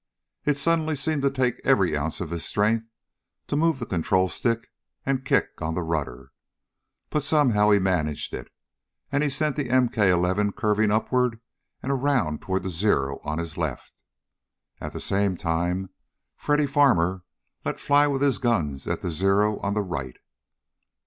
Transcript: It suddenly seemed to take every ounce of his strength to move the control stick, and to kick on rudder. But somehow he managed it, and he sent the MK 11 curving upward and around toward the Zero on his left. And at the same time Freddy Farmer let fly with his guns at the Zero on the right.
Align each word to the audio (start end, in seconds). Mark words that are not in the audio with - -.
It 0.45 0.57
suddenly 0.57 0.95
seemed 0.95 1.21
to 1.21 1.29
take 1.29 1.61
every 1.63 1.95
ounce 1.95 2.21
of 2.21 2.31
his 2.31 2.43
strength 2.43 2.87
to 3.45 3.55
move 3.55 3.77
the 3.77 3.85
control 3.85 4.29
stick, 4.29 4.71
and 5.05 5.19
to 5.19 5.23
kick 5.29 5.61
on 5.61 5.75
rudder. 5.75 6.31
But 7.11 7.21
somehow 7.21 7.69
he 7.69 7.77
managed 7.77 8.33
it, 8.33 8.49
and 9.11 9.21
he 9.21 9.29
sent 9.29 9.57
the 9.57 9.69
MK 9.69 10.09
11 10.09 10.53
curving 10.53 10.89
upward 10.89 11.39
and 11.83 11.91
around 11.91 12.41
toward 12.41 12.63
the 12.63 12.69
Zero 12.71 13.19
on 13.23 13.37
his 13.37 13.57
left. 13.57 14.01
And 14.79 14.87
at 14.87 14.93
the 14.93 14.99
same 14.99 15.37
time 15.37 15.91
Freddy 16.35 16.65
Farmer 16.65 17.23
let 17.63 17.79
fly 17.79 18.07
with 18.07 18.23
his 18.23 18.39
guns 18.39 18.87
at 18.87 19.03
the 19.03 19.11
Zero 19.11 19.59
on 19.59 19.75
the 19.75 19.83
right. 19.83 20.17